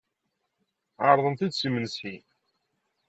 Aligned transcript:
Ɛerḍen-ten-id 1.05 1.53
s 1.59 1.61
imensi. 1.67 2.15